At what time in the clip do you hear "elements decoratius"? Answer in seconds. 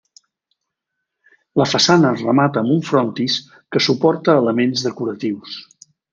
4.45-5.61